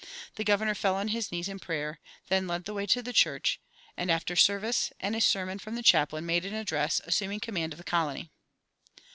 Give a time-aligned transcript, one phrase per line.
[0.33, 3.61] The governor fell on his knees in prayer, then led the way to the church,
[3.95, 7.77] and, after service and a sermon from the chaplain, made an address, assuming command of
[7.77, 8.31] the colony.